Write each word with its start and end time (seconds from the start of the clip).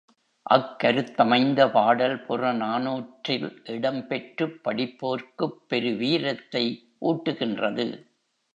அக்கருத்தமைந்த 0.45 1.71
பாடல் 1.71 2.15
புறநானூற்றில் 2.27 3.47
இடம் 3.67 4.07
பெற்றுப் 4.07 4.63
படிப்போர்க்குப் 4.63 5.61
பெருவீரத்தை 5.69 6.65
ஊட்டுகின்றது. 7.01 7.87